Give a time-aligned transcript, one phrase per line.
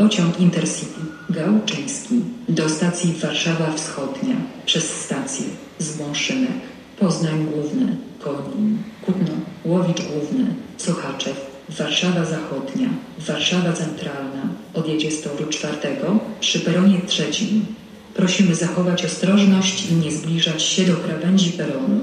[0.00, 1.00] Pociąg Intercity
[1.30, 2.14] Gałczyński
[2.48, 4.34] do stacji Warszawa Wschodnia
[4.66, 5.46] przez stację
[5.78, 6.60] Zbąszynek,
[6.98, 9.34] Poznań Główny, Konin, Kutno,
[9.64, 14.42] Łowicz Główny, Sochaczew, Warszawa Zachodnia, Warszawa Centralna
[14.74, 17.64] odjedzie z toru czwartego przy peronie trzecim.
[18.14, 22.00] Prosimy zachować ostrożność i nie zbliżać się do krawędzi peronu.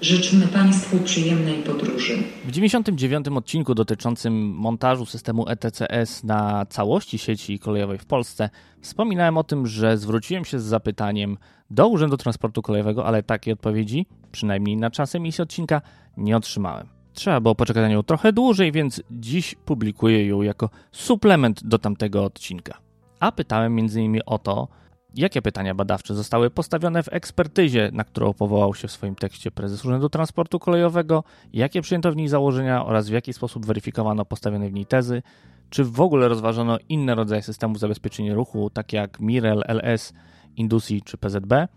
[0.00, 2.22] Życzymy Państwu przyjemnej podróży.
[2.44, 8.50] W 99 odcinku dotyczącym montażu systemu ETCS na całości sieci kolejowej w Polsce
[8.80, 11.36] wspominałem o tym, że zwróciłem się z zapytaniem
[11.70, 15.82] do Urzędu Transportu Kolejowego, ale takiej odpowiedzi, przynajmniej na czas emisji odcinka,
[16.16, 16.86] nie otrzymałem.
[17.12, 22.24] Trzeba było poczekać na nią trochę dłużej, więc dziś publikuję ją jako suplement do tamtego
[22.24, 22.78] odcinka.
[23.20, 24.20] A pytałem m.in.
[24.26, 24.68] o to,
[25.14, 29.84] Jakie pytania badawcze zostały postawione w ekspertyzie, na którą powołał się w swoim tekście prezes
[29.84, 34.72] Urzędu Transportu Kolejowego, jakie przyjęto w niej założenia oraz w jaki sposób weryfikowano postawione w
[34.72, 35.22] niej tezy,
[35.70, 40.12] czy w ogóle rozważano inne rodzaje systemów zabezpieczenia ruchu, takie jak Mirel, LS,
[40.56, 41.68] Indusi czy PZB,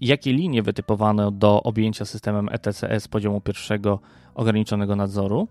[0.00, 3.98] jakie linie wytypowano do objęcia systemem ETCS poziomu pierwszego
[4.34, 5.48] ograniczonego nadzoru,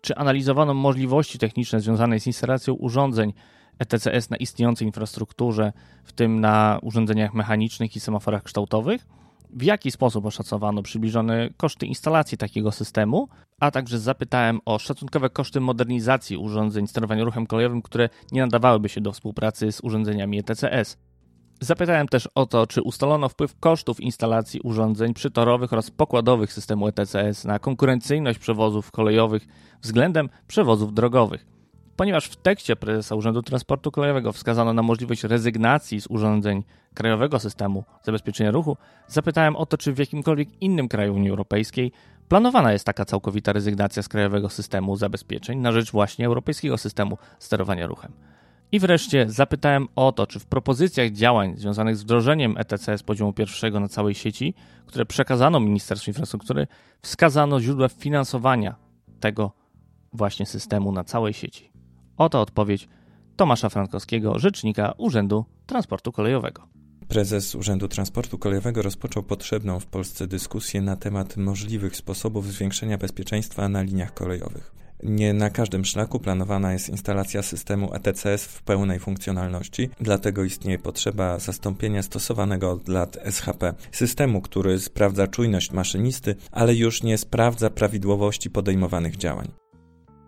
[0.00, 3.32] czy analizowano możliwości techniczne związane z instalacją urządzeń
[3.78, 5.72] ETCS na istniejącej infrastrukturze,
[6.04, 9.06] w tym na urządzeniach mechanicznych i semaforach kształtowych,
[9.50, 13.28] w jaki sposób oszacowano przybliżone koszty instalacji takiego systemu,
[13.60, 19.00] a także zapytałem o szacunkowe koszty modernizacji urządzeń sterowania ruchem kolejowym, które nie nadawałyby się
[19.00, 20.96] do współpracy z urządzeniami ETCS.
[21.60, 27.44] Zapytałem też o to, czy ustalono wpływ kosztów instalacji urządzeń przytorowych oraz pokładowych systemu ETCS
[27.44, 29.46] na konkurencyjność przewozów kolejowych
[29.82, 31.53] względem przewozów drogowych.
[31.96, 36.64] Ponieważ w tekście prezesa Urzędu Transportu Kolejowego wskazano na możliwość rezygnacji z urządzeń
[36.94, 38.76] krajowego systemu zabezpieczenia ruchu,
[39.08, 41.92] zapytałem o to, czy w jakimkolwiek innym kraju Unii Europejskiej
[42.28, 47.86] planowana jest taka całkowita rezygnacja z krajowego systemu zabezpieczeń na rzecz właśnie europejskiego systemu sterowania
[47.86, 48.12] ruchem.
[48.72, 53.32] I wreszcie zapytałem o to, czy w propozycjach działań związanych z wdrożeniem ETC z poziomu
[53.32, 54.54] pierwszego na całej sieci,
[54.86, 56.66] które przekazano Ministerstwu Infrastruktury,
[57.02, 58.74] wskazano źródła finansowania
[59.20, 59.52] tego
[60.12, 61.73] właśnie systemu na całej sieci.
[62.16, 62.88] Oto odpowiedź
[63.36, 66.68] Tomasza Frankowskiego, rzecznika Urzędu Transportu Kolejowego.
[67.08, 73.68] Prezes Urzędu Transportu Kolejowego rozpoczął potrzebną w Polsce dyskusję na temat możliwych sposobów zwiększenia bezpieczeństwa
[73.68, 74.74] na liniach kolejowych.
[75.02, 81.38] Nie na każdym szlaku planowana jest instalacja systemu ETCS w pełnej funkcjonalności, dlatego istnieje potrzeba
[81.38, 88.50] zastąpienia stosowanego od lat SHP systemu, który sprawdza czujność maszynisty, ale już nie sprawdza prawidłowości
[88.50, 89.63] podejmowanych działań.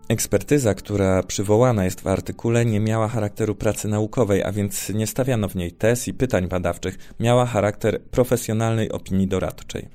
[0.09, 5.49] Ekspertyza, która przywołana jest w artykule, nie miała charakteru pracy naukowej, a więc nie stawiano
[5.49, 9.87] w niej tez i pytań badawczych, miała charakter profesjonalnej opinii doradczej.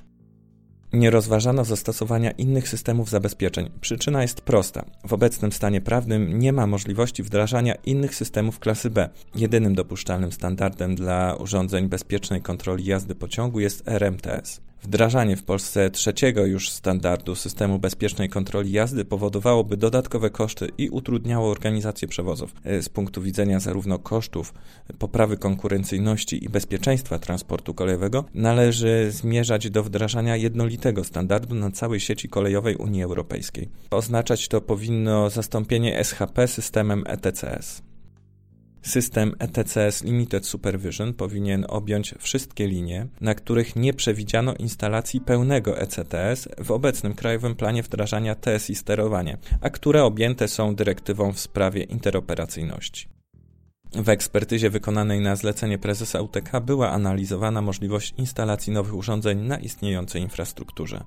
[0.93, 3.69] Nie rozważano zastosowania innych systemów zabezpieczeń.
[3.81, 4.85] Przyczyna jest prosta.
[5.07, 9.09] W obecnym stanie prawnym nie ma możliwości wdrażania innych systemów klasy B.
[9.35, 14.61] Jedynym dopuszczalnym standardem dla urządzeń bezpiecznej kontroli jazdy pociągu jest RMTS.
[14.83, 21.51] Wdrażanie w Polsce trzeciego już standardu systemu bezpiecznej kontroli jazdy powodowałoby dodatkowe koszty i utrudniało
[21.51, 22.55] organizację przewozów.
[22.81, 24.53] Z punktu widzenia zarówno kosztów,
[24.99, 32.29] poprawy konkurencyjności i bezpieczeństwa transportu kolejowego, należy zmierzać do wdrażania jednolitego standardu na całej sieci
[32.29, 33.69] kolejowej Unii Europejskiej.
[33.91, 37.92] Oznaczać to powinno zastąpienie SHP systemem ETCS.
[38.83, 46.47] System ETCS Limited Supervision powinien objąć wszystkie linie, na których nie przewidziano instalacji pełnego ECTS
[46.57, 53.07] w obecnym krajowym planie wdrażania TSI sterowania, a które objęte są dyrektywą w sprawie interoperacyjności.
[53.95, 60.21] W ekspertyzie wykonanej na zlecenie prezesa UTK była analizowana możliwość instalacji nowych urządzeń na istniejącej
[60.21, 61.03] infrastrukturze.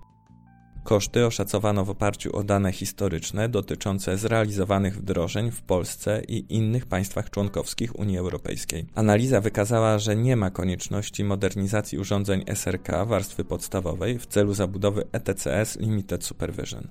[0.86, 7.30] Koszty oszacowano w oparciu o dane historyczne dotyczące zrealizowanych wdrożeń w Polsce i innych państwach
[7.30, 8.86] członkowskich Unii Europejskiej.
[8.94, 15.80] Analiza wykazała, że nie ma konieczności modernizacji urządzeń SRK warstwy podstawowej w celu zabudowy ETCS
[15.80, 16.88] Limited Supervision.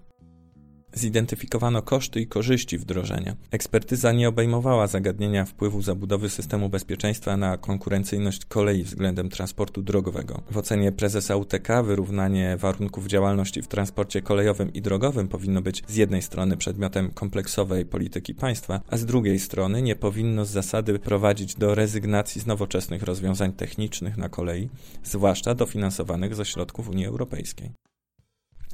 [0.96, 3.36] Zidentyfikowano koszty i korzyści wdrożenia.
[3.52, 10.42] Ekspertyza nie obejmowała zagadnienia wpływu zabudowy systemu bezpieczeństwa na konkurencyjność kolei względem transportu drogowego.
[10.52, 15.96] W ocenie prezesa UTK wyrównanie warunków działalności w transporcie kolejowym i drogowym powinno być z
[15.96, 21.56] jednej strony przedmiotem kompleksowej polityki państwa, a z drugiej strony nie powinno z zasady prowadzić
[21.56, 24.70] do rezygnacji z nowoczesnych rozwiązań technicznych na kolei,
[25.04, 27.72] zwłaszcza dofinansowanych ze środków Unii Europejskiej.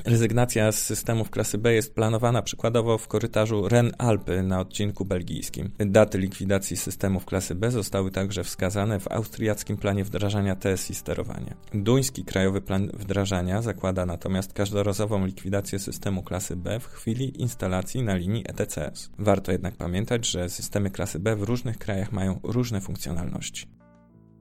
[0.06, 5.72] Rezygnacja z systemów klasy B jest planowana przykładowo w korytarzu Ren-Alpy na odcinku belgijskim.
[5.80, 11.56] Daty likwidacji systemów klasy B zostały także wskazane w austriackim planie wdrażania TSI sterowania.
[11.74, 18.16] Duński krajowy plan wdrażania zakłada natomiast każdorazową likwidację systemu klasy B w chwili instalacji na
[18.16, 19.10] linii ETCS.
[19.20, 23.68] Warto jednak pamiętać, że systemy klasy B w różnych krajach mają różne funkcjonalności.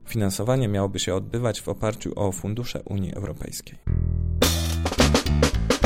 [0.06, 3.78] Finansowanie miałoby się odbywać w oparciu o fundusze Unii Europejskiej.
[5.38, 5.79] Bye.